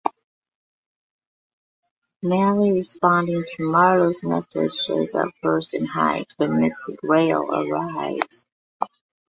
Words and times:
Malloy, 2.23 2.73
responding 2.73 3.43
to 3.45 3.71
Marlowe's 3.71 4.23
message, 4.23 4.73
shows 4.73 5.13
up 5.13 5.29
first 5.43 5.75
and 5.75 5.87
hides 5.87 6.33
when 6.39 6.53
Mrs. 6.53 6.97
Grayle 7.03 7.47
arrives. 7.53 8.47